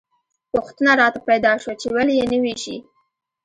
[0.53, 2.77] پوښتنه راته پیدا شوه چې ولې یې نه ویشي.